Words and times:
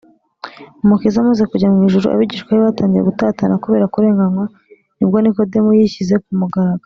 Umukiza 0.83 1.17
amaze 1.19 1.43
kujya 1.51 1.67
mw’ijuru, 1.73 2.05
abigishwa 2.09 2.49
be 2.53 2.61
batangiye 2.67 3.03
gutatana 3.09 3.61
kubera 3.63 3.91
kurenganywa, 3.93 4.45
nibwo 4.97 5.17
Nikodemo 5.19 5.69
yishyize 5.79 6.15
ku 6.23 6.29
mugaragaro 6.39 6.79